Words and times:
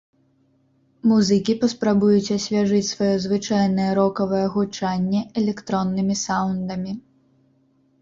Музыкі 1.11 1.55
паспрабуюць 1.63 2.33
асвяжыць 2.37 2.89
сваё 2.93 3.13
звычайнае 3.27 3.87
рокавае 4.01 4.43
гучанне 4.57 5.25
электроннымі 5.45 6.21
саўндамі. 6.27 7.01